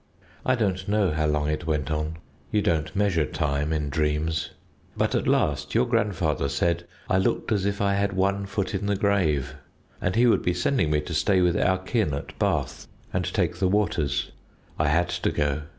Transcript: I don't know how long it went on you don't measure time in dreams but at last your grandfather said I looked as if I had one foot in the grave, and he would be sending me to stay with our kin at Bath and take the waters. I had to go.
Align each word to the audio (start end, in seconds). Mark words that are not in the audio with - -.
I 0.43 0.55
don't 0.55 0.87
know 0.87 1.11
how 1.11 1.27
long 1.27 1.47
it 1.47 1.67
went 1.67 1.91
on 1.91 2.17
you 2.51 2.63
don't 2.63 2.95
measure 2.95 3.23
time 3.23 3.71
in 3.71 3.89
dreams 3.91 4.49
but 4.97 5.13
at 5.13 5.27
last 5.27 5.75
your 5.75 5.85
grandfather 5.85 6.49
said 6.49 6.87
I 7.07 7.19
looked 7.19 7.51
as 7.51 7.67
if 7.67 7.81
I 7.81 7.93
had 7.93 8.13
one 8.13 8.47
foot 8.47 8.73
in 8.73 8.87
the 8.87 8.95
grave, 8.95 9.53
and 10.01 10.15
he 10.15 10.25
would 10.25 10.41
be 10.41 10.55
sending 10.55 10.89
me 10.89 11.01
to 11.01 11.13
stay 11.13 11.39
with 11.41 11.55
our 11.55 11.77
kin 11.77 12.15
at 12.15 12.39
Bath 12.39 12.87
and 13.13 13.25
take 13.31 13.57
the 13.57 13.67
waters. 13.67 14.31
I 14.79 14.87
had 14.87 15.09
to 15.09 15.29
go. 15.29 15.61